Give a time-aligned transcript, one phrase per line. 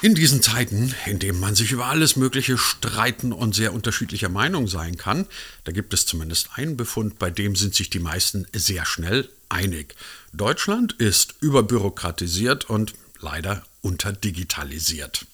[0.00, 4.68] In diesen Zeiten, in denen man sich über alles Mögliche streiten und sehr unterschiedlicher Meinung
[4.68, 5.26] sein kann,
[5.64, 9.96] da gibt es zumindest einen Befund, bei dem sind sich die meisten sehr schnell einig.
[10.32, 15.26] Deutschland ist überbürokratisiert und leider unterdigitalisiert.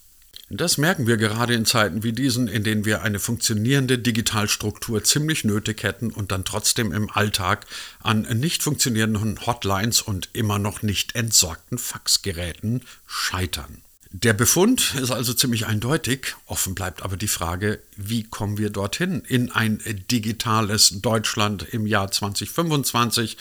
[0.48, 5.44] Das merken wir gerade in Zeiten wie diesen, in denen wir eine funktionierende Digitalstruktur ziemlich
[5.44, 7.66] nötig hätten und dann trotzdem im Alltag
[8.00, 13.82] an nicht funktionierenden Hotlines und immer noch nicht entsorgten Faxgeräten scheitern.
[14.16, 16.36] Der Befund ist also ziemlich eindeutig.
[16.46, 22.12] Offen bleibt aber die Frage, wie kommen wir dorthin in ein digitales Deutschland im Jahr
[22.12, 23.36] 2025,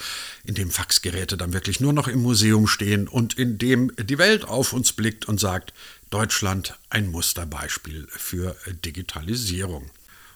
[0.46, 4.46] in dem Faxgeräte dann wirklich nur noch im Museum stehen und in dem die Welt
[4.46, 5.74] auf uns blickt und sagt,
[6.10, 9.92] Deutschland ein Musterbeispiel für Digitalisierung.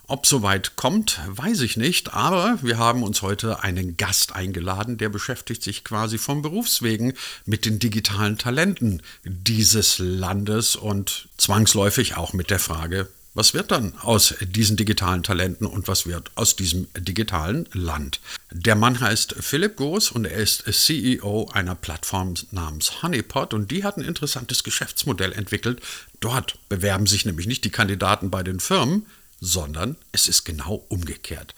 [0.09, 5.09] Ob soweit kommt, weiß ich nicht, aber wir haben uns heute einen Gast eingeladen, der
[5.09, 7.11] beschäftigt sich quasi vom Berufswegen
[7.45, 13.94] mit den digitalen Talenten dieses Landes und zwangsläufig auch mit der Frage, was wird dann
[14.02, 18.22] aus diesen digitalen Talenten und was wird aus diesem digitalen Land?
[18.52, 23.83] Der Mann heißt Philipp Goos und er ist CEO einer Plattform namens Honeypot und die
[23.83, 25.81] hat ein interessantes Geschäftsmodell entwickelt.
[26.22, 29.05] Dort bewerben sich nämlich nicht die Kandidaten bei den Firmen,
[29.39, 31.55] sondern es ist genau umgekehrt.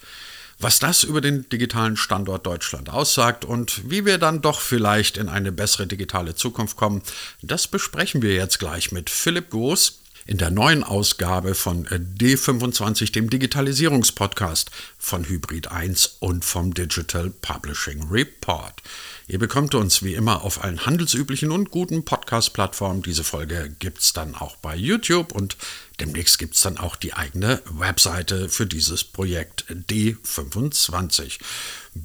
[0.62, 5.30] Was das über den digitalen Standort Deutschland aussagt und wie wir dann doch vielleicht in
[5.30, 7.02] eine bessere digitale Zukunft kommen,
[7.42, 9.99] das besprechen wir jetzt gleich mit Philipp Goos
[10.30, 18.04] in der neuen Ausgabe von D25, dem Digitalisierungspodcast von Hybrid 1 und vom Digital Publishing
[18.12, 18.80] Report.
[19.28, 23.02] Ihr bekommt uns wie immer auf allen handelsüblichen und guten Podcast-Plattformen.
[23.02, 25.58] Diese Folge gibt es dann auch bei YouTube und
[26.00, 31.40] Demnächst gibt es dann auch die eigene Webseite für dieses Projekt D25.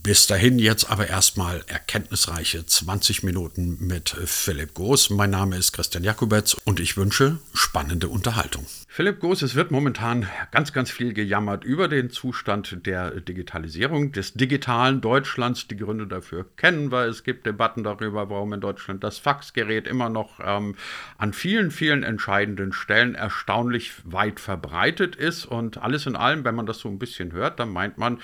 [0.03, 5.09] Bis dahin jetzt aber erstmal erkenntnisreiche 20 Minuten mit Philipp Goos.
[5.09, 8.67] Mein Name ist Christian Jakubetz und ich wünsche spannende Unterhaltung.
[8.89, 14.35] Philipp Goos, es wird momentan ganz, ganz viel gejammert über den Zustand der Digitalisierung des
[14.35, 15.69] digitalen Deutschlands.
[15.69, 17.07] Die Gründe dafür kennen wir.
[17.07, 20.75] Es gibt Debatten darüber, warum in Deutschland das Faxgerät immer noch ähm,
[21.19, 25.47] an vielen, vielen entscheidenden Stellen erstaunlich weit verbreitet ist.
[25.47, 28.19] Und alles in allem, wenn man das so ein bisschen hört, dann meint man,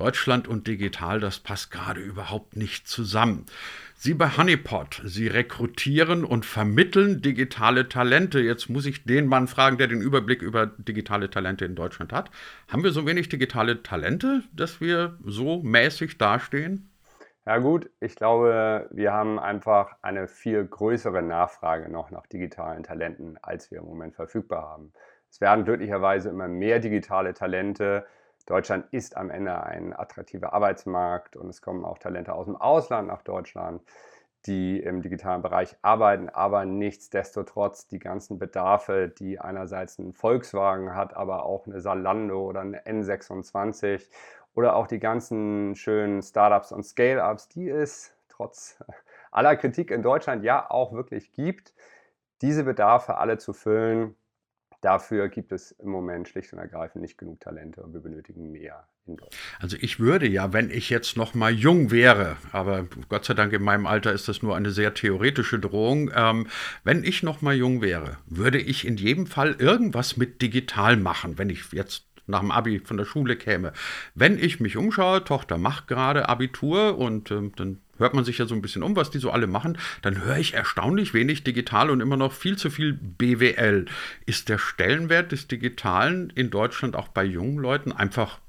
[0.00, 3.44] Deutschland und digital, das passt gerade überhaupt nicht zusammen.
[3.94, 8.40] Sie bei Honeypot, Sie rekrutieren und vermitteln digitale Talente.
[8.40, 12.30] Jetzt muss ich den Mann fragen, der den Überblick über digitale Talente in Deutschland hat.
[12.68, 16.90] Haben wir so wenig digitale Talente, dass wir so mäßig dastehen?
[17.44, 23.36] Ja gut, ich glaube, wir haben einfach eine viel größere Nachfrage noch nach digitalen Talenten,
[23.42, 24.94] als wir im Moment verfügbar haben.
[25.28, 28.06] Es werden glücklicherweise immer mehr digitale Talente
[28.46, 33.08] Deutschland ist am Ende ein attraktiver Arbeitsmarkt und es kommen auch Talente aus dem Ausland
[33.08, 33.82] nach Deutschland,
[34.46, 41.14] die im digitalen Bereich arbeiten, aber nichtsdestotrotz die ganzen Bedarfe, die einerseits ein Volkswagen hat,
[41.14, 44.08] aber auch eine Salando oder eine N26
[44.54, 48.82] oder auch die ganzen schönen Startups und Scale-ups, die es trotz
[49.30, 51.74] aller Kritik in Deutschland ja auch wirklich gibt,
[52.40, 54.16] diese Bedarfe alle zu füllen,
[54.80, 58.88] Dafür gibt es im Moment schlicht und ergreifend nicht genug Talente und wir benötigen mehr
[59.06, 59.42] in Deutschland.
[59.60, 63.52] Also ich würde ja, wenn ich jetzt noch mal jung wäre, aber Gott sei Dank
[63.52, 66.46] in meinem Alter ist das nur eine sehr theoretische Drohung, ähm,
[66.82, 71.36] wenn ich noch mal jung wäre, würde ich in jedem Fall irgendwas mit digital machen,
[71.36, 73.72] wenn ich jetzt nach dem Abi von der Schule käme.
[74.14, 78.46] Wenn ich mich umschaue, Tochter macht gerade Abitur und äh, dann hört man sich ja
[78.46, 81.90] so ein bisschen um, was die so alle machen, dann höre ich erstaunlich wenig digital
[81.90, 83.86] und immer noch viel zu viel BWL.
[84.26, 88.40] Ist der Stellenwert des Digitalen in Deutschland auch bei jungen Leuten einfach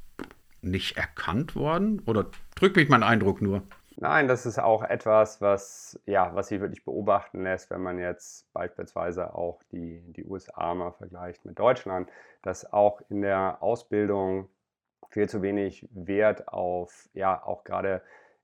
[0.61, 2.01] nicht erkannt worden?
[2.05, 3.63] Oder drückt mich mein Eindruck nur?
[3.97, 8.51] Nein, das ist auch etwas, was, ja, was sich wirklich beobachten lässt, wenn man jetzt
[8.51, 12.09] beispielsweise auch die, die USA mal vergleicht mit Deutschland,
[12.41, 14.49] dass auch in der Ausbildung
[15.09, 18.01] viel zu wenig Wert auf, ja, auch gerade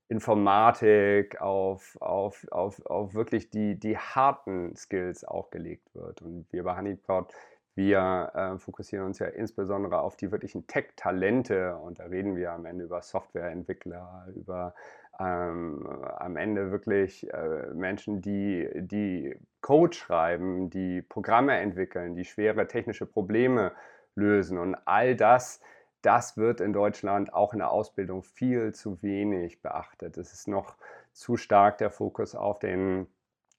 [0.08, 6.22] Informatik, auf, auf, auf, auf wirklich die, die harten Skills auch gelegt wird.
[6.22, 7.34] Und wir bei Honeypot,
[7.74, 12.64] wir äh, fokussieren uns ja insbesondere auf die wirklichen Tech-Talente und da reden wir am
[12.66, 14.74] Ende über Softwareentwickler, über
[15.20, 22.66] ähm, am Ende wirklich äh, Menschen, die, die Code schreiben, die Programme entwickeln, die schwere
[22.66, 23.72] technische Probleme
[24.14, 25.60] lösen und all das
[26.02, 30.16] das wird in Deutschland auch in der Ausbildung viel zu wenig beachtet.
[30.16, 30.76] Es ist noch
[31.12, 33.06] zu stark der Fokus auf den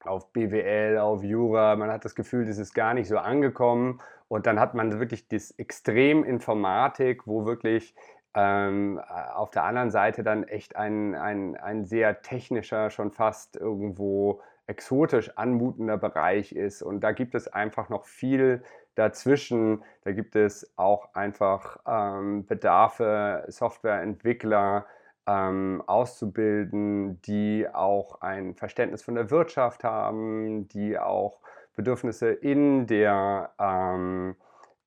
[0.05, 1.75] auf BWL, auf Jura.
[1.75, 3.99] Man hat das Gefühl, das ist gar nicht so angekommen.
[4.27, 7.95] Und dann hat man wirklich das Extrem Informatik, wo wirklich
[8.33, 8.99] ähm,
[9.33, 15.35] auf der anderen Seite dann echt ein, ein, ein sehr technischer, schon fast irgendwo exotisch
[15.35, 16.83] anmutender Bereich ist.
[16.83, 18.63] Und da gibt es einfach noch viel
[18.95, 19.83] dazwischen.
[20.03, 24.85] Da gibt es auch einfach ähm, Bedarfe, Softwareentwickler
[25.27, 31.39] ähm, auszubilden, die auch ein Verständnis von der Wirtschaft haben, die auch
[31.75, 34.35] Bedürfnisse in der ähm,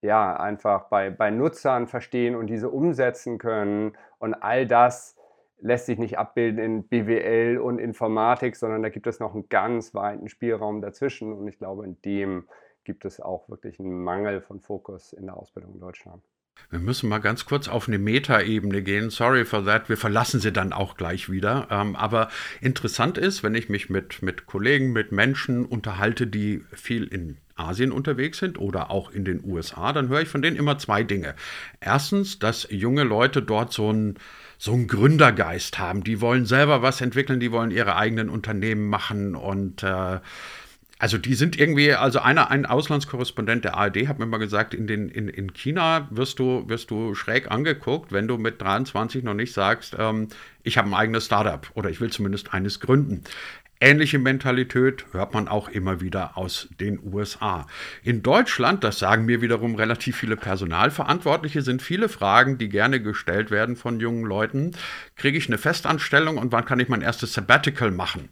[0.03, 3.97] ja, einfach bei, bei Nutzern verstehen und diese umsetzen können.
[4.19, 5.17] Und all das
[5.61, 9.95] lässt sich nicht abbilden in BWL und Informatik, sondern da gibt es noch einen ganz
[9.95, 11.33] weiten Spielraum dazwischen.
[11.33, 12.49] Und ich glaube, in dem
[12.85, 16.23] gibt es auch wirklich einen Mangel von Fokus in der Ausbildung in Deutschland.
[16.71, 19.11] Wir müssen mal ganz kurz auf eine Metaebene gehen.
[19.11, 19.89] Sorry for that.
[19.89, 21.69] Wir verlassen sie dann auch gleich wieder.
[21.71, 22.29] Ähm, aber
[22.61, 27.93] interessant ist, wenn ich mich mit, mit Kollegen, mit Menschen unterhalte, die viel in Asien
[27.93, 31.35] unterwegs sind oder auch in den USA, dann höre ich von denen immer zwei Dinge.
[31.81, 34.19] Erstens, dass junge Leute dort so einen
[34.63, 36.05] so einen Gründergeist haben.
[36.05, 40.21] Die wollen selber was entwickeln, die wollen ihre eigenen Unternehmen machen und äh,
[41.03, 44.87] also die sind irgendwie, also einer, ein Auslandskorrespondent der ARD hat mir mal gesagt, in,
[44.87, 49.35] den, in, in China wirst du, wirst du schräg angeguckt, wenn du mit 23 noch
[49.35, 50.29] nicht sagst, ähm,
[50.63, 53.25] ich habe ein eigenes Startup oder ich will zumindest eines gründen.
[53.81, 57.67] Ähnliche Mentalität hört man auch immer wieder aus den USA.
[58.05, 63.51] In Deutschland, das sagen mir wiederum relativ viele Personalverantwortliche, sind viele Fragen, die gerne gestellt
[63.51, 64.77] werden von jungen Leuten.
[65.17, 68.29] Kriege ich eine Festanstellung und wann kann ich mein erstes Sabbatical machen?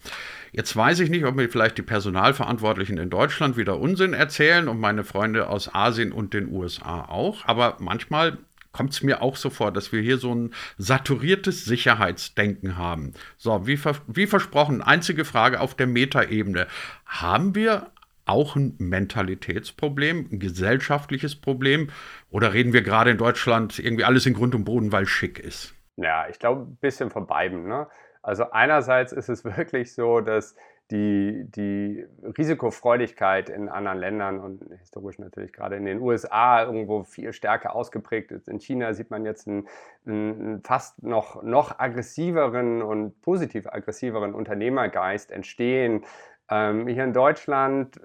[0.52, 4.80] Jetzt weiß ich nicht, ob mir vielleicht die Personalverantwortlichen in Deutschland wieder Unsinn erzählen und
[4.80, 8.38] meine Freunde aus Asien und den USA auch, aber manchmal
[8.72, 13.14] kommt es mir auch so vor, dass wir hier so ein saturiertes Sicherheitsdenken haben.
[13.36, 16.66] So, wie, wie versprochen, einzige Frage auf der Metaebene.
[17.04, 17.90] Haben wir
[18.26, 21.90] auch ein Mentalitätsproblem, ein gesellschaftliches Problem?
[22.30, 25.74] Oder reden wir gerade in Deutschland irgendwie alles in Grund und Boden, weil schick ist?
[25.96, 27.66] Ja, ich glaube, ein bisschen von beiden.
[27.66, 27.88] Ne?
[28.22, 30.54] Also einerseits ist es wirklich so, dass
[30.90, 32.04] die, die
[32.36, 38.32] Risikofreudigkeit in anderen Ländern und historisch natürlich gerade in den USA irgendwo viel stärker ausgeprägt
[38.32, 38.48] ist.
[38.48, 39.68] In China sieht man jetzt einen,
[40.04, 46.04] einen fast noch, noch aggressiveren und positiv aggressiveren Unternehmergeist entstehen.
[46.50, 48.00] Ähm, hier in Deutschland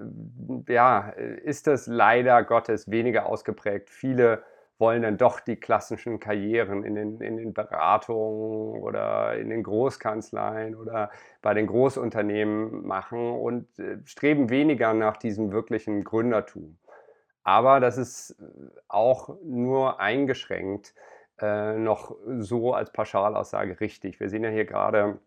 [0.68, 3.90] ja, ist das leider Gottes weniger ausgeprägt.
[3.90, 4.44] Viele
[4.78, 10.76] wollen dann doch die klassischen Karrieren in den, in den Beratungen oder in den Großkanzleien
[10.76, 11.12] oder
[11.42, 16.78] bei den Großunternehmen machen und äh, streben weniger nach diesem wirklichen Gründertum.
[17.44, 18.36] Aber das ist
[18.88, 20.94] auch nur eingeschränkt
[21.40, 24.20] äh, noch so als Pauschalaussage richtig.
[24.20, 25.20] Wir sehen ja hier gerade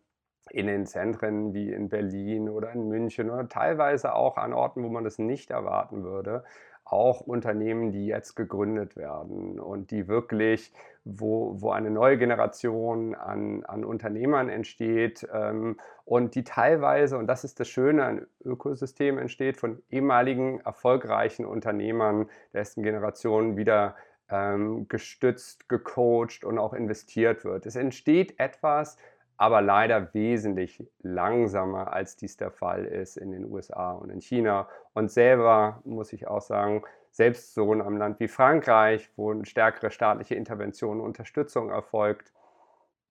[0.50, 4.88] in den Zentren wie in Berlin oder in München oder teilweise auch an Orten, wo
[4.88, 6.44] man das nicht erwarten würde,
[6.90, 10.72] auch Unternehmen, die jetzt gegründet werden und die wirklich,
[11.04, 17.44] wo, wo eine neue Generation an, an Unternehmern entsteht ähm, und die teilweise, und das
[17.44, 23.94] ist das Schöne, ein Ökosystem entsteht von ehemaligen erfolgreichen Unternehmern der ersten Generation wieder
[24.30, 27.66] ähm, gestützt, gecoacht und auch investiert wird.
[27.66, 28.98] Es entsteht etwas,
[29.38, 34.68] aber leider wesentlich langsamer, als dies der Fall ist in den USA und in China.
[34.94, 36.82] Und selber muss ich auch sagen,
[37.12, 42.32] selbst so in einem Land wie Frankreich, wo eine stärkere staatliche Intervention und Unterstützung erfolgt,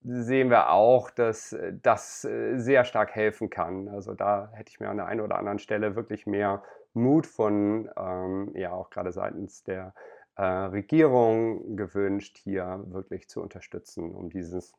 [0.03, 3.87] sehen wir auch, dass das äh, sehr stark helfen kann.
[3.87, 6.61] Also da hätte ich mir an der einen oder anderen Stelle wirklich mehr
[6.93, 9.93] Mut von, ähm, ja auch gerade seitens der
[10.35, 14.73] äh, Regierung gewünscht, hier wirklich zu unterstützen, um dieses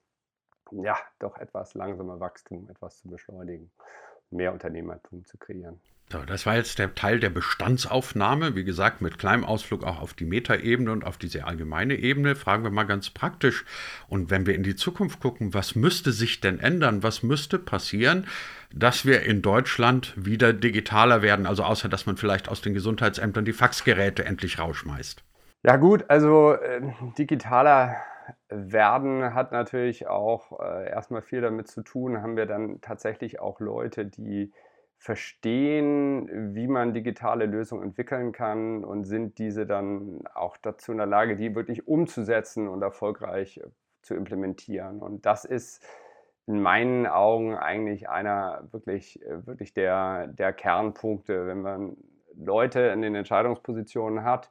[0.73, 3.71] ja, doch etwas langsamer Wachstum etwas zu beschleunigen,
[4.31, 5.81] mehr Unternehmertum zu kreieren.
[6.11, 8.55] So, das war jetzt der Teil der Bestandsaufnahme.
[8.55, 12.35] Wie gesagt, mit kleinem Ausflug auch auf die Metaebene und auf diese allgemeine Ebene.
[12.35, 13.67] Fragen wir mal ganz praktisch.
[14.09, 17.03] Und wenn wir in die Zukunft gucken, was müsste sich denn ändern?
[17.03, 18.27] Was müsste passieren,
[18.73, 21.45] dass wir in Deutschland wieder digitaler werden?
[21.45, 25.23] Also außer, dass man vielleicht aus den Gesundheitsämtern die Faxgeräte endlich rausschmeißt.
[25.65, 26.81] Ja gut, also äh,
[27.19, 27.97] digitaler
[28.49, 33.61] werden hat natürlich auch äh, erstmal viel damit zu tun, haben wir dann tatsächlich auch
[33.61, 34.53] Leute, die
[34.99, 41.07] verstehen, wie man digitale Lösungen entwickeln kann und sind diese dann auch dazu in der
[41.07, 43.69] Lage, die wirklich umzusetzen und erfolgreich äh,
[44.03, 45.01] zu implementieren.
[45.01, 45.85] Und das ist
[46.47, 51.97] in meinen Augen eigentlich einer wirklich, äh, wirklich der, der Kernpunkte, wenn man
[52.35, 54.51] Leute in den Entscheidungspositionen hat,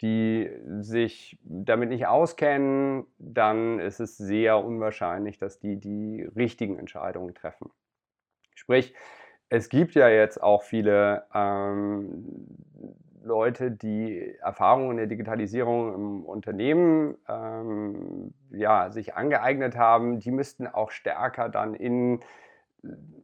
[0.00, 0.50] die
[0.80, 7.70] sich damit nicht auskennen, dann ist es sehr unwahrscheinlich, dass die die richtigen Entscheidungen treffen.
[8.54, 8.94] Sprich,
[9.48, 12.46] es gibt ja jetzt auch viele ähm,
[13.22, 20.66] Leute, die Erfahrungen in der Digitalisierung im Unternehmen ähm, ja, sich angeeignet haben, die müssten
[20.66, 22.20] auch stärker dann in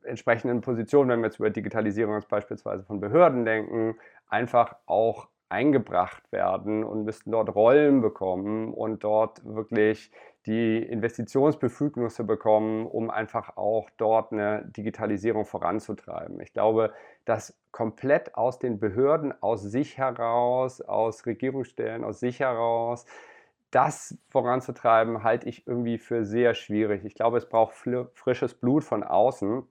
[0.02, 3.96] entsprechenden Positionen, wenn wir jetzt über Digitalisierung beispielsweise von Behörden denken,
[4.28, 10.10] einfach auch eingebracht werden und müssten dort Rollen bekommen und dort wirklich
[10.46, 16.40] die Investitionsbefugnisse bekommen, um einfach auch dort eine Digitalisierung voranzutreiben.
[16.40, 16.92] Ich glaube,
[17.24, 23.06] dass komplett aus den Behörden, aus sich heraus, aus Regierungsstellen, aus sich heraus,
[23.70, 27.04] das voranzutreiben, halte ich irgendwie für sehr schwierig.
[27.04, 27.74] Ich glaube, es braucht
[28.14, 29.64] frisches Blut von außen.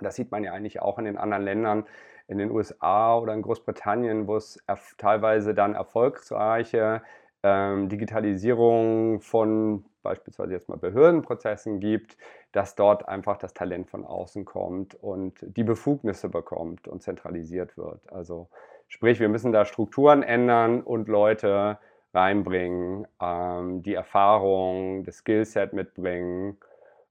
[0.00, 1.84] Das sieht man ja eigentlich auch in den anderen Ländern,
[2.28, 4.62] in den USA oder in Großbritannien, wo es
[4.98, 7.02] teilweise dann erfolgreiche
[7.42, 12.16] ähm, Digitalisierung von beispielsweise jetzt mal Behördenprozessen gibt,
[12.52, 18.00] dass dort einfach das Talent von außen kommt und die Befugnisse bekommt und zentralisiert wird.
[18.12, 18.48] Also
[18.88, 21.78] sprich, wir müssen da Strukturen ändern und Leute
[22.14, 26.58] reinbringen, ähm, die Erfahrung, das Skillset mitbringen.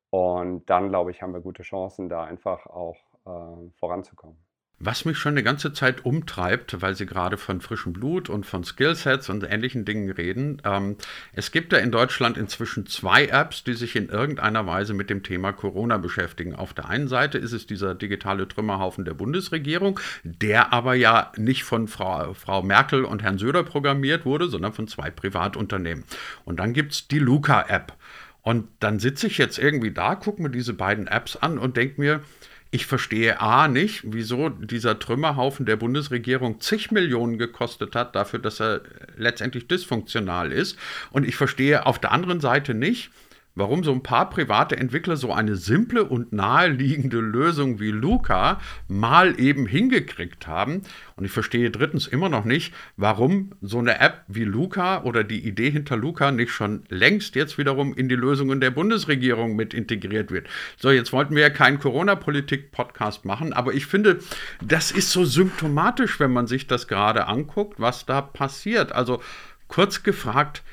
[0.10, 2.96] Und dann, glaube ich, haben wir gute Chancen, da einfach auch
[3.26, 4.45] äh, voranzukommen.
[4.78, 8.66] Was mich schon eine ganze Zeit umtreibt, weil Sie gerade von frischem Blut und von
[8.66, 10.62] Skillsets und ähnlichen Dingen reden.
[10.66, 10.98] Ähm,
[11.32, 15.24] es gibt ja in Deutschland inzwischen zwei Apps, die sich in irgendeiner Weise mit dem
[15.24, 16.56] Thema Corona beschäftigen.
[16.56, 21.64] Auf der einen Seite ist es dieser digitale Trümmerhaufen der Bundesregierung, der aber ja nicht
[21.64, 26.04] von Frau, Frau Merkel und Herrn Söder programmiert wurde, sondern von zwei Privatunternehmen.
[26.44, 27.94] Und dann gibt es die Luca-App.
[28.42, 32.00] Und dann sitze ich jetzt irgendwie da, gucke mir diese beiden Apps an und denke
[32.00, 32.22] mir,
[32.76, 38.60] ich verstehe A nicht, wieso dieser Trümmerhaufen der Bundesregierung zig Millionen gekostet hat, dafür, dass
[38.60, 38.82] er
[39.16, 40.78] letztendlich dysfunktional ist.
[41.12, 43.12] Und ich verstehe auf der anderen Seite nicht,
[43.56, 49.40] warum so ein paar private Entwickler so eine simple und naheliegende Lösung wie Luca mal
[49.40, 50.82] eben hingekriegt haben.
[51.16, 55.48] Und ich verstehe drittens immer noch nicht, warum so eine App wie Luca oder die
[55.48, 60.32] Idee hinter Luca nicht schon längst jetzt wiederum in die Lösungen der Bundesregierung mit integriert
[60.32, 60.48] wird.
[60.78, 64.20] So, jetzt wollten wir ja keinen Corona-Politik-Podcast machen, aber ich finde,
[64.62, 68.92] das ist so symptomatisch, wenn man sich das gerade anguckt, was da passiert.
[68.92, 69.22] Also
[69.68, 70.64] kurz gefragt,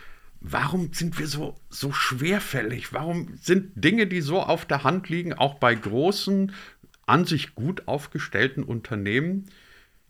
[0.42, 2.92] warum sind wir so, so schwerfällig?
[2.92, 6.52] Warum sind Dinge, die so auf der Hand liegen, auch bei großen,
[7.06, 9.46] an sich gut aufgestellten Unternehmen,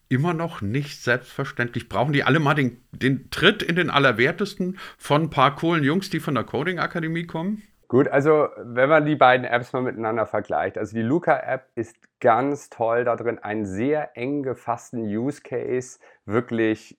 [0.08, 1.88] immer noch nicht selbstverständlich?
[1.88, 6.10] Brauchen die alle mal den, den Tritt in den Allerwertesten von ein paar coolen Jungs,
[6.10, 7.62] die von der Coding Akademie kommen?
[7.88, 12.70] Gut, also wenn man die beiden Apps mal miteinander vergleicht, also die Luca-App ist ganz
[12.70, 16.98] toll darin, einen sehr eng gefassten Use Case wirklich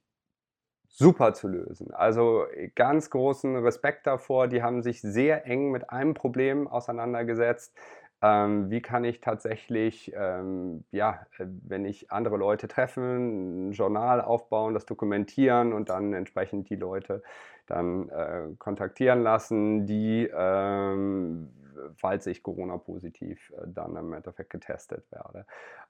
[0.93, 1.91] super zu lösen.
[1.93, 4.47] Also äh, ganz großen Respekt davor.
[4.47, 7.75] Die haben sich sehr eng mit einem Problem auseinandergesetzt.
[8.23, 14.21] Ähm, wie kann ich tatsächlich, ähm, ja, äh, wenn ich andere Leute treffe, ein Journal
[14.21, 17.21] aufbauen, das dokumentieren und dann entsprechend die Leute
[17.67, 21.49] dann äh, kontaktieren lassen, die, ähm,
[21.97, 25.45] falls ich Corona-positiv äh, dann im Endeffekt getestet werde.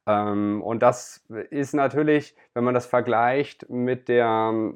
[0.07, 4.73] Ähm, und das ist natürlich, wenn man das vergleicht mit der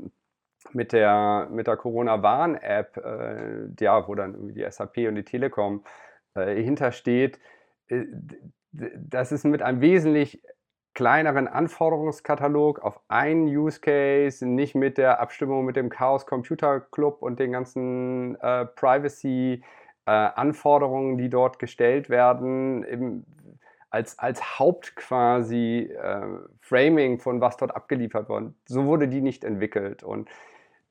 [0.73, 5.83] mit der, mit der Corona-Warn-App, äh, ja, wo dann irgendwie die SAP und die Telekom
[6.38, 7.39] äh, hintersteht,
[7.88, 8.06] äh,
[8.72, 10.41] das ist mit einem wesentlich
[10.94, 17.22] kleineren Anforderungskatalog auf einen Use Case, nicht mit der Abstimmung mit dem Chaos Computer Club
[17.22, 19.63] und den ganzen äh, Privacy
[20.08, 23.25] äh, Anforderungen, die dort gestellt werden, im,
[23.91, 26.22] als, als Haupt quasi äh,
[26.62, 28.53] Framing von was dort abgeliefert wurde.
[28.65, 30.29] So wurde die nicht entwickelt und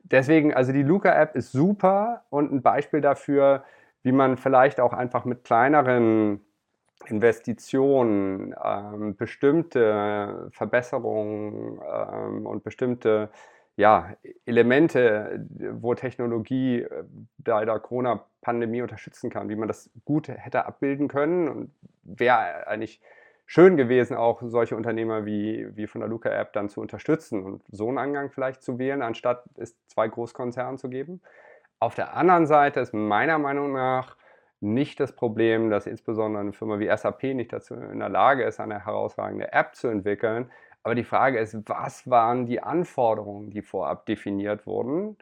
[0.04, 3.64] deswegen, also die Luca-App ist super und ein Beispiel dafür,
[4.06, 6.40] wie man vielleicht auch einfach mit kleineren
[7.06, 13.30] Investitionen ähm, bestimmte Verbesserungen ähm, und bestimmte
[13.74, 17.02] ja, Elemente, wo Technologie äh,
[17.38, 21.72] bei der Corona-Pandemie unterstützen kann, wie man das gut hätte abbilden können und
[22.04, 23.00] wäre eigentlich
[23.44, 27.88] schön gewesen, auch solche Unternehmer wie, wie von der Luca-App dann zu unterstützen und so
[27.88, 31.20] einen Angang vielleicht zu wählen, anstatt es zwei Großkonzernen zu geben.
[31.78, 34.16] Auf der anderen Seite ist meiner Meinung nach
[34.60, 38.58] nicht das Problem, dass insbesondere eine Firma wie SAP nicht dazu in der Lage ist,
[38.60, 40.50] eine herausragende App zu entwickeln.
[40.82, 45.18] Aber die Frage ist, was waren die Anforderungen, die vorab definiert wurden?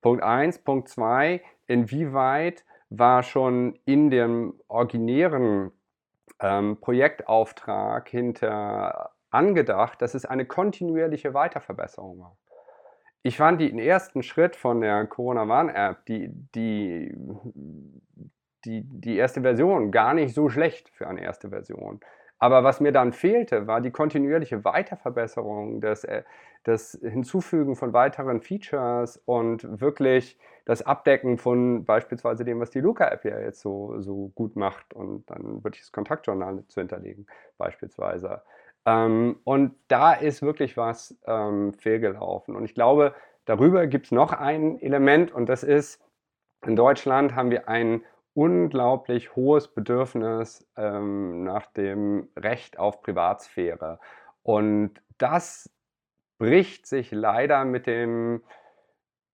[0.00, 0.60] Punkt 1.
[0.60, 1.42] Punkt 2.
[1.66, 5.72] Inwieweit war schon in dem originären
[6.40, 12.36] ähm, Projektauftrag hinter angedacht, dass es eine kontinuierliche Weiterverbesserung war.
[13.28, 17.14] Ich fand den ersten Schritt von der Corona-Warn-App, die, die,
[18.64, 22.00] die, die erste Version, gar nicht so schlecht für eine erste Version.
[22.38, 26.22] Aber was mir dann fehlte, war die kontinuierliche Weiterverbesserung, das, äh,
[26.64, 33.26] das Hinzufügen von weiteren Features und wirklich das Abdecken von beispielsweise dem, was die Luca-App
[33.26, 37.26] ja jetzt so, so gut macht und dann wirklich das Kontaktjournal zu hinterlegen,
[37.58, 38.40] beispielsweise.
[38.88, 42.56] Ähm, und da ist wirklich was ähm, fehlgelaufen.
[42.56, 43.14] Und ich glaube,
[43.44, 46.02] darüber gibt es noch ein Element und das ist,
[46.64, 48.02] in Deutschland haben wir ein
[48.32, 53.98] unglaublich hohes Bedürfnis ähm, nach dem Recht auf Privatsphäre.
[54.42, 55.70] Und das
[56.38, 58.42] bricht sich leider mit dem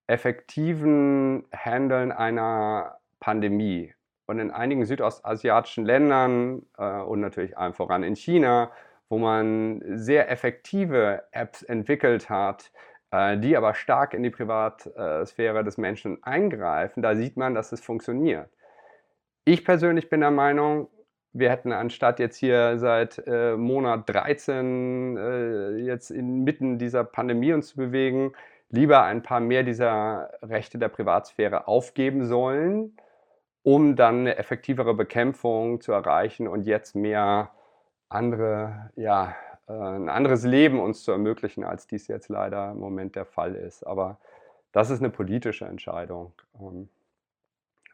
[0.09, 3.95] effektiven Handeln einer Pandemie.
[4.27, 8.73] Und in einigen südostasiatischen Ländern äh, und natürlich allen voran in China
[9.15, 12.73] wo man sehr effektive Apps entwickelt hat,
[13.13, 17.81] äh, die aber stark in die Privatsphäre des Menschen eingreifen, da sieht man, dass es
[17.81, 18.51] funktioniert.
[19.45, 20.89] Ich persönlich bin der Meinung,
[21.33, 27.69] wir hätten anstatt jetzt hier seit äh, Monat 13 äh, jetzt inmitten dieser Pandemie uns
[27.69, 28.33] zu bewegen,
[28.71, 32.97] lieber ein paar mehr dieser Rechte der Privatsphäre aufgeben sollen,
[33.63, 37.53] um dann eine effektivere Bekämpfung zu erreichen und jetzt mehr
[38.15, 39.35] andere, ja,
[39.69, 43.55] äh, ein anderes Leben uns zu ermöglichen, als dies jetzt leider im Moment der Fall
[43.55, 43.87] ist.
[43.87, 44.19] Aber
[44.73, 46.33] das ist eine politische Entscheidung.
[46.61, 46.89] Ähm,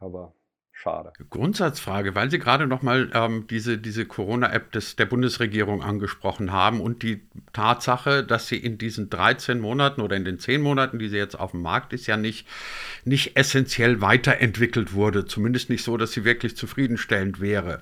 [0.01, 0.33] aber
[0.73, 1.13] schade.
[1.29, 7.29] Grundsatzfrage, weil Sie gerade nochmal ähm, diese, diese Corona-App der Bundesregierung angesprochen haben und die
[7.53, 11.39] Tatsache, dass sie in diesen 13 Monaten oder in den 10 Monaten, die sie jetzt
[11.39, 12.49] auf dem Markt ist, ja nicht,
[13.05, 15.27] nicht essentiell weiterentwickelt wurde.
[15.27, 17.81] Zumindest nicht so, dass sie wirklich zufriedenstellend wäre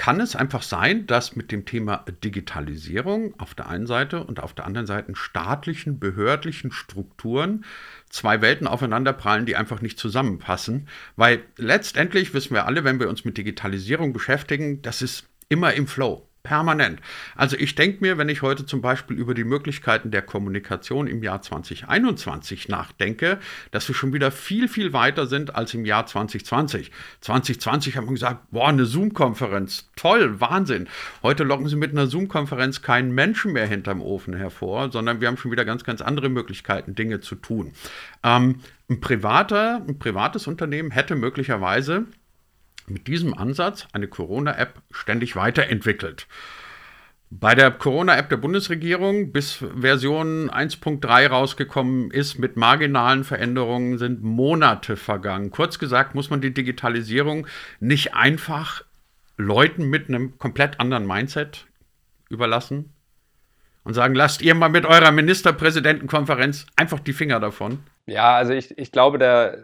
[0.00, 4.54] kann es einfach sein, dass mit dem Thema Digitalisierung auf der einen Seite und auf
[4.54, 7.66] der anderen Seite staatlichen, behördlichen Strukturen
[8.08, 10.88] zwei Welten aufeinanderprallen, die einfach nicht zusammenpassen.
[11.16, 15.86] Weil letztendlich wissen wir alle, wenn wir uns mit Digitalisierung beschäftigen, das ist immer im
[15.86, 16.29] Flow.
[16.42, 17.00] Permanent.
[17.36, 21.22] Also ich denke mir, wenn ich heute zum Beispiel über die Möglichkeiten der Kommunikation im
[21.22, 23.38] Jahr 2021 nachdenke,
[23.70, 26.90] dass wir schon wieder viel, viel weiter sind als im Jahr 2020.
[27.20, 30.88] 2020 haben wir gesagt, boah, eine Zoom-Konferenz, toll, Wahnsinn.
[31.22, 35.36] Heute locken Sie mit einer Zoom-Konferenz keinen Menschen mehr hinterm Ofen hervor, sondern wir haben
[35.36, 37.72] schon wieder ganz, ganz andere Möglichkeiten, Dinge zu tun.
[38.22, 42.06] Ähm, ein, privater, ein privates Unternehmen hätte möglicherweise
[42.90, 46.26] mit diesem Ansatz eine Corona-App ständig weiterentwickelt.
[47.32, 54.96] Bei der Corona-App der Bundesregierung, bis Version 1.3 rausgekommen ist, mit marginalen Veränderungen sind Monate
[54.96, 55.52] vergangen.
[55.52, 57.46] Kurz gesagt, muss man die Digitalisierung
[57.78, 58.82] nicht einfach
[59.36, 61.66] Leuten mit einem komplett anderen Mindset
[62.30, 62.92] überlassen
[63.84, 67.78] und sagen, lasst ihr mal mit eurer Ministerpräsidentenkonferenz einfach die Finger davon?
[68.06, 69.56] Ja, also ich, ich glaube, der,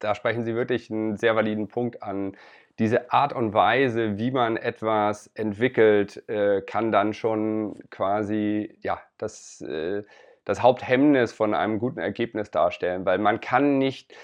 [0.00, 2.36] da sprechen Sie wirklich einen sehr validen Punkt an.
[2.78, 9.60] Diese Art und Weise, wie man etwas entwickelt, äh, kann dann schon quasi ja, das,
[9.60, 10.02] äh,
[10.44, 14.14] das Haupthemmnis von einem guten Ergebnis darstellen, weil man kann nicht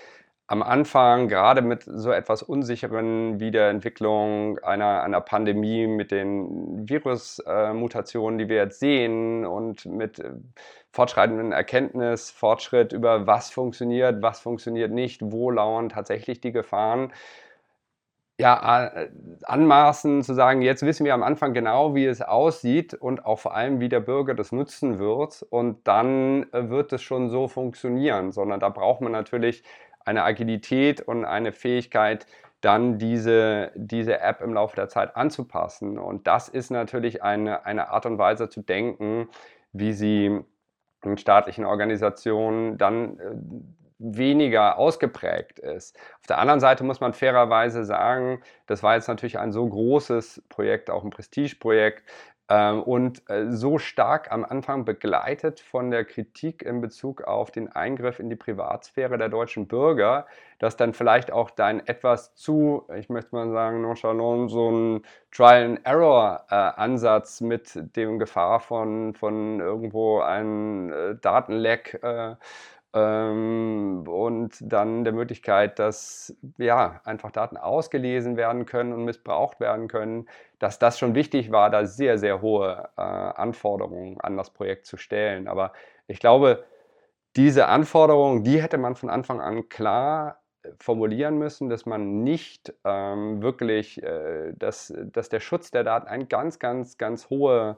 [0.49, 6.89] am Anfang, gerade mit so etwas unsicheren wie der Entwicklung einer, einer Pandemie, mit den
[6.89, 10.31] Virusmutationen, äh, die wir jetzt sehen und mit äh,
[10.93, 17.13] fortschreitenden Erkenntnis, Fortschritt über was funktioniert, was funktioniert nicht, wo lauern tatsächlich die Gefahren,
[18.39, 19.09] ja, äh,
[19.45, 23.55] anmaßen zu sagen, jetzt wissen wir am Anfang genau, wie es aussieht und auch vor
[23.55, 28.61] allem, wie der Bürger das nutzen wird und dann wird es schon so funktionieren, sondern
[28.61, 29.63] da braucht man natürlich
[30.07, 32.27] eine Agilität und eine Fähigkeit,
[32.61, 35.99] dann diese, diese App im Laufe der Zeit anzupassen.
[35.99, 39.29] Und das ist natürlich eine, eine Art und Weise zu denken,
[39.73, 40.40] wie sie
[41.05, 43.35] in staatlichen Organisationen dann äh,
[43.99, 45.97] weniger ausgeprägt ist.
[46.21, 50.42] Auf der anderen Seite muss man fairerweise sagen, das war jetzt natürlich ein so großes
[50.49, 52.03] Projekt, auch ein Prestigeprojekt,
[52.55, 58.21] und äh, so stark am Anfang begleitet von der Kritik in Bezug auf den Eingriff
[58.21, 60.27] in die Privatsphäre der deutschen Bürger,
[60.61, 67.41] dass dann vielleicht auch dein etwas zu, ich möchte mal sagen, nonchalant, so ein Trial-and-Error-Ansatz
[67.41, 72.01] äh, mit dem Gefahr von, von irgendwo einem äh, Datenleck
[72.97, 79.87] ähm, und dann der Möglichkeit, dass ja, einfach Daten ausgelesen werden können und missbraucht werden
[79.87, 80.27] können,
[80.59, 84.97] dass das schon wichtig war, da sehr, sehr hohe äh, Anforderungen an das Projekt zu
[84.97, 85.47] stellen.
[85.47, 85.73] Aber
[86.07, 86.65] ich glaube,
[87.37, 92.73] diese Anforderungen, die hätte man von Anfang an klar äh, formulieren müssen, dass man nicht
[92.85, 97.77] ähm, wirklich, äh, dass, dass der Schutz der Daten eine ganz, ganz, ganz hohe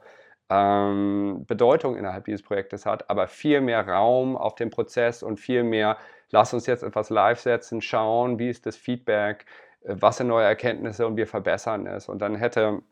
[0.50, 5.62] ähm, Bedeutung innerhalb dieses Projektes hat, aber viel mehr Raum auf den Prozess und viel
[5.62, 5.98] mehr,
[6.30, 9.46] lass uns jetzt etwas live setzen, schauen, wie ist das Feedback,
[9.82, 12.08] äh, was sind neue Erkenntnisse und wir verbessern es.
[12.08, 12.82] Und dann hätte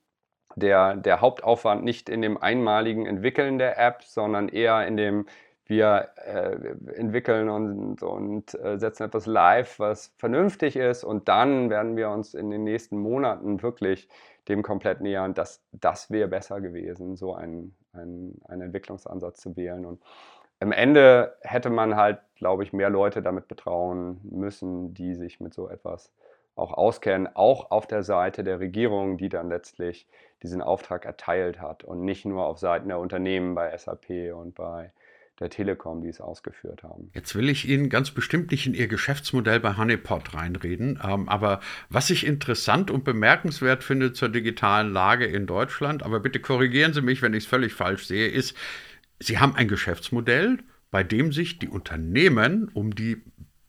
[0.56, 5.26] der, der Hauptaufwand nicht in dem einmaligen Entwickeln der App, sondern eher in dem,
[5.66, 6.56] wir äh,
[6.94, 12.34] entwickeln und, und äh, setzen etwas live, was vernünftig ist und dann werden wir uns
[12.34, 14.08] in den nächsten Monaten wirklich
[14.48, 15.34] dem komplett nähern.
[15.34, 19.84] Das, das wäre besser gewesen, so einen, einen, einen Entwicklungsansatz zu wählen.
[19.84, 20.02] Und
[20.60, 25.54] am Ende hätte man halt, glaube ich, mehr Leute damit betrauen müssen, die sich mit
[25.54, 26.12] so etwas
[26.54, 30.08] auch auskennen, auch auf der Seite der Regierung, die dann letztlich
[30.42, 34.90] diesen Auftrag erteilt hat und nicht nur auf Seiten der Unternehmen bei SAP und bei
[35.40, 37.10] der Telekom, die es ausgeführt haben.
[37.14, 41.60] Jetzt will ich Ihnen ganz bestimmt nicht in Ihr Geschäftsmodell bei Honeypot reinreden, ähm, aber
[41.88, 47.02] was ich interessant und bemerkenswert finde zur digitalen Lage in Deutschland, aber bitte korrigieren Sie
[47.02, 48.56] mich, wenn ich es völlig falsch sehe, ist,
[49.18, 50.58] Sie haben ein Geschäftsmodell,
[50.90, 53.22] bei dem sich die Unternehmen um die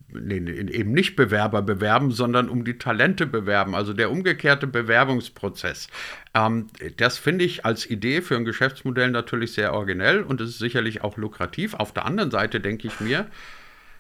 [0.10, 5.88] nee, eben nicht Bewerber bewerben, sondern um die Talente bewerben, also der umgekehrte Bewerbungsprozess.
[6.34, 6.68] Ähm,
[6.98, 11.04] das finde ich als Idee für ein Geschäftsmodell natürlich sehr originell und es ist sicherlich
[11.04, 11.74] auch lukrativ.
[11.74, 13.28] Auf der anderen Seite denke ich mir,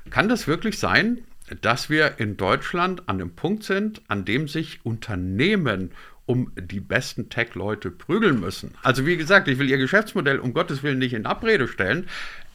[0.09, 1.19] kann das wirklich sein,
[1.61, 5.91] dass wir in Deutschland an einem Punkt sind, an dem sich Unternehmen
[6.25, 8.73] um die besten Tech-Leute prügeln müssen.
[8.83, 12.07] Also wie gesagt, ich will Ihr Geschäftsmodell um Gottes Willen nicht in Abrede stellen.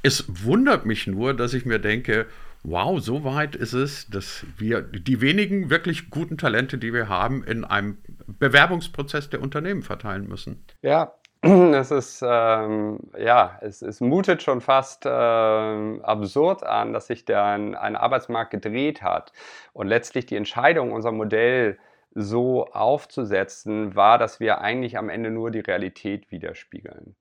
[0.03, 2.27] Es wundert mich nur, dass ich mir denke,
[2.65, 7.45] wow, so weit ist es, dass wir die wenigen wirklich guten Talente, die wir haben,
[7.45, 10.65] in einem Bewerbungsprozess der Unternehmen verteilen müssen.
[10.83, 17.25] Ja, es ist, ähm, ja, es, es, mutet schon fast äh, absurd an, dass sich
[17.25, 19.33] der ein, ein Arbeitsmarkt gedreht hat
[19.73, 21.79] und letztlich die Entscheidung, unser Modell
[22.15, 27.17] so aufzusetzen, war, dass wir eigentlich am Ende nur die Realität widerspiegeln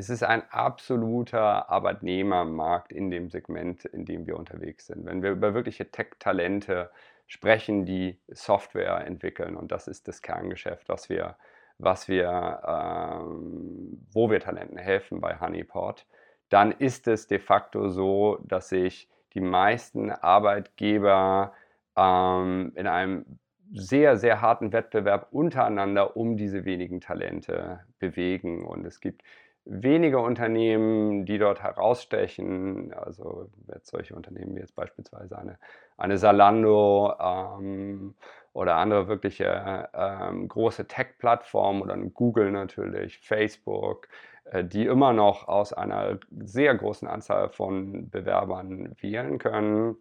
[0.00, 5.04] es ist ein absoluter Arbeitnehmermarkt in dem Segment, in dem wir unterwegs sind.
[5.04, 6.90] Wenn wir über wirkliche Tech-Talente
[7.26, 11.36] sprechen, die Software entwickeln, und das ist das Kerngeschäft, was wir,
[11.76, 16.06] was wir, ähm, wo wir Talenten helfen bei Honeypot,
[16.48, 21.52] dann ist es de facto so, dass sich die meisten Arbeitgeber
[21.94, 23.38] ähm, in einem
[23.72, 28.64] sehr, sehr harten Wettbewerb untereinander um diese wenigen Talente bewegen.
[28.64, 29.22] Und es gibt
[29.70, 35.58] wenige Unternehmen, die dort herausstechen, also jetzt solche Unternehmen wie jetzt beispielsweise eine,
[35.96, 38.14] eine Salando ähm,
[38.52, 44.08] oder andere wirkliche ähm, große Tech-Plattformen oder Google natürlich, Facebook,
[44.46, 49.96] äh, die immer noch aus einer sehr großen Anzahl von Bewerbern wählen können.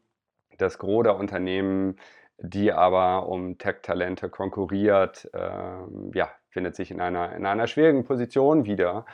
[0.58, 1.98] Das Gros der Unternehmen,
[2.40, 8.66] die aber um Tech-Talente konkurriert, ähm, ja, findet sich in einer, in einer schwierigen Position
[8.66, 9.06] wieder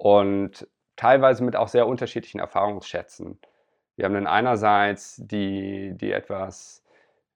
[0.00, 3.38] und teilweise mit auch sehr unterschiedlichen Erfahrungsschätzen.
[3.96, 6.82] Wir haben dann einerseits die, die etwas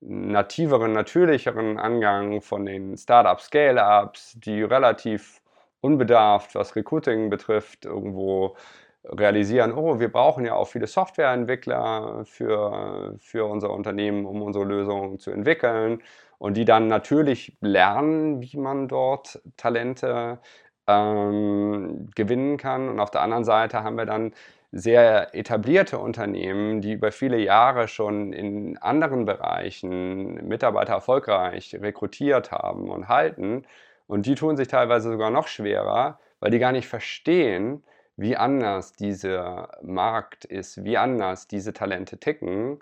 [0.01, 5.43] nativeren, natürlicheren Angang von den Startup Scale-Ups, die relativ
[5.83, 8.57] unbedarft, was Recruiting betrifft, irgendwo
[9.05, 15.19] realisieren, oh, wir brauchen ja auch viele Softwareentwickler für, für unser Unternehmen, um unsere Lösungen
[15.19, 16.03] zu entwickeln
[16.39, 20.39] und die dann natürlich lernen, wie man dort Talente
[20.87, 22.89] ähm, gewinnen kann.
[22.89, 24.33] Und auf der anderen Seite haben wir dann
[24.73, 32.91] sehr etablierte Unternehmen, die über viele Jahre schon in anderen Bereichen Mitarbeiter erfolgreich rekrutiert haben
[32.91, 33.65] und halten.
[34.09, 37.85] Und die tun sich teilweise sogar noch schwerer, weil die gar nicht verstehen,
[38.17, 42.81] wie anders dieser Markt ist, wie anders diese Talente ticken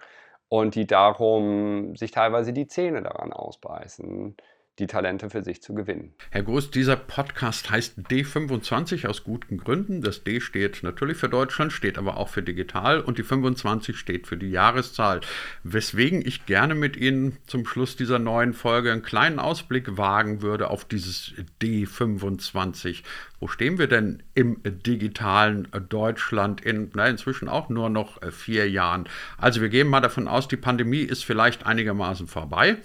[0.48, 4.36] und die darum sich teilweise die Zähne daran ausbeißen
[4.78, 6.14] die Talente für sich zu gewinnen.
[6.30, 10.00] Herr Groß, dieser Podcast heißt D25 aus guten Gründen.
[10.00, 14.26] Das D steht natürlich für Deutschland, steht aber auch für digital und die 25 steht
[14.26, 15.20] für die Jahreszahl.
[15.62, 20.70] Weswegen ich gerne mit Ihnen zum Schluss dieser neuen Folge einen kleinen Ausblick wagen würde
[20.70, 23.02] auf dieses D25.
[23.40, 29.06] Wo stehen wir denn im digitalen Deutschland in na, inzwischen auch nur noch vier Jahren?
[29.36, 32.78] Also wir gehen mal davon aus, die Pandemie ist vielleicht einigermaßen vorbei.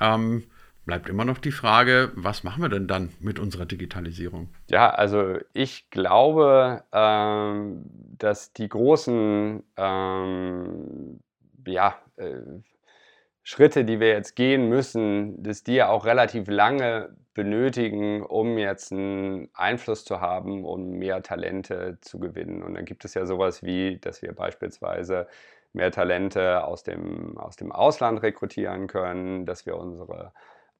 [0.00, 0.44] Ähm,
[0.88, 4.48] bleibt immer noch die Frage, was machen wir denn dann mit unserer Digitalisierung?
[4.70, 7.84] Ja, also ich glaube, ähm,
[8.16, 11.20] dass die großen ähm,
[11.66, 12.40] ja, äh,
[13.42, 18.90] Schritte, die wir jetzt gehen müssen, dass die ja auch relativ lange benötigen, um jetzt
[18.90, 22.62] einen Einfluss zu haben, um mehr Talente zu gewinnen.
[22.62, 25.28] Und dann gibt es ja sowas wie, dass wir beispielsweise
[25.74, 30.32] mehr Talente aus dem, aus dem Ausland rekrutieren können, dass wir unsere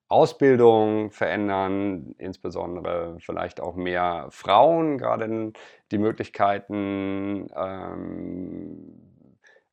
[0.08, 5.52] Ausbildung verändern, insbesondere vielleicht auch mehr Frauen gerade
[5.90, 9.08] die Möglichkeiten ähm,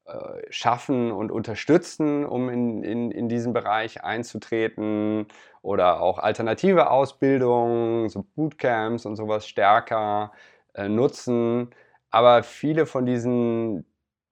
[0.06, 5.28] äh, schaffen und unterstützen, um in, in, in diesen Bereich einzutreten
[5.62, 10.32] oder auch alternative Ausbildungen, so Bootcamps und sowas stärker
[10.74, 11.70] äh, nutzen.
[12.12, 13.86] Aber viele von diesen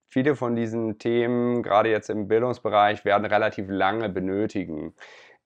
[0.10, 4.94] viele von diesen Themen, gerade jetzt im Bildungsbereich, werden relativ lange benötigen.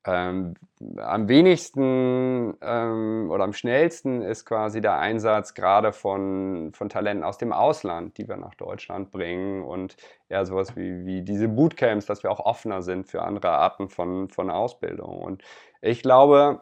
[0.08, 0.54] Ähm,
[0.98, 7.38] am wenigsten ähm, oder am schnellsten ist quasi der Einsatz gerade von, von Talenten aus
[7.38, 9.98] dem Ausland, die wir nach Deutschland bringen und
[10.30, 14.30] ja, sowas wie, wie diese Bootcamps, dass wir auch offener sind für andere Arten von,
[14.30, 15.22] von Ausbildung.
[15.22, 15.44] Und
[15.82, 16.62] ich glaube,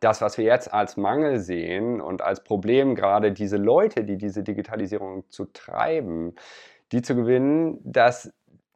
[0.00, 4.42] das, was wir jetzt als Mangel sehen und als Problem gerade diese Leute, die diese
[4.42, 6.34] Digitalisierung zu treiben,
[6.90, 8.32] die zu gewinnen, dass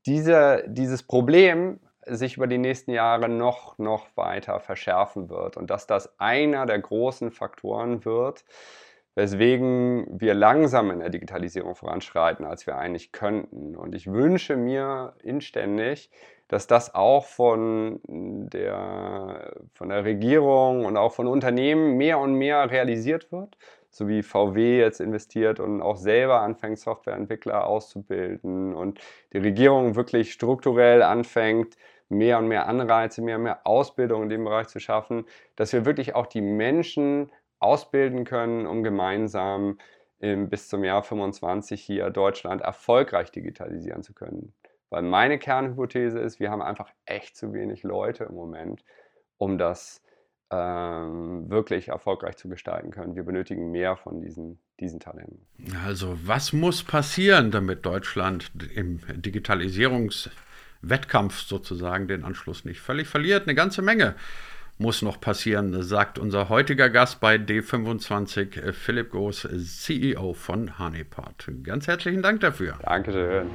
[0.06, 5.86] diese, dieses Problem sich über die nächsten Jahre noch, noch weiter verschärfen wird und dass
[5.86, 8.44] das einer der großen Faktoren wird,
[9.14, 13.74] weswegen wir langsam in der Digitalisierung voranschreiten, als wir eigentlich könnten.
[13.74, 16.10] Und ich wünsche mir inständig,
[16.48, 22.70] dass das auch von der, von der Regierung und auch von Unternehmen mehr und mehr
[22.70, 23.56] realisiert wird
[23.96, 29.00] so wie VW jetzt investiert und auch selber anfängt, Softwareentwickler auszubilden und
[29.32, 31.76] die Regierung wirklich strukturell anfängt,
[32.08, 35.24] mehr und mehr Anreize, mehr und mehr Ausbildung in dem Bereich zu schaffen,
[35.56, 39.78] dass wir wirklich auch die Menschen ausbilden können, um gemeinsam
[40.18, 44.54] bis zum Jahr 25 hier Deutschland erfolgreich digitalisieren zu können.
[44.88, 48.82] Weil meine Kernhypothese ist, wir haben einfach echt zu wenig Leute im Moment,
[49.36, 50.02] um das
[50.50, 53.16] ähm, wirklich erfolgreich zu gestalten können.
[53.16, 55.44] Wir benötigen mehr von diesen, diesen Talenten.
[55.84, 59.00] Also was muss passieren, damit Deutschland im
[60.86, 63.44] Digitalisierungswettkampf sozusagen den Anschluss nicht völlig verliert?
[63.44, 64.14] Eine ganze Menge
[64.78, 71.48] muss noch passieren, sagt unser heutiger Gast bei D25, Philipp Groß, CEO von Honeypot.
[71.62, 72.78] Ganz herzlichen Dank dafür.
[72.82, 73.46] Dankeschön.